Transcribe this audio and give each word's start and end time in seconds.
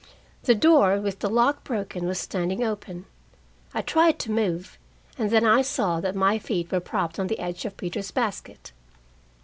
The 0.45 0.55
door, 0.55 0.99
with 0.99 1.19
the 1.19 1.29
lock 1.29 1.63
broken, 1.63 2.07
was 2.07 2.17
standing 2.19 2.63
open. 2.63 3.05
I 3.71 3.81
tried 3.83 4.17
to 4.21 4.31
move, 4.31 4.79
and 5.15 5.29
then 5.29 5.45
I 5.45 5.61
saw 5.61 5.99
that 5.99 6.15
my 6.15 6.39
feet 6.39 6.71
were 6.71 6.79
propped 6.79 7.17
up 7.19 7.19
on 7.19 7.27
the 7.27 7.37
edge 7.37 7.65
of 7.65 7.77
Peter's 7.77 8.09
basket. 8.09 8.71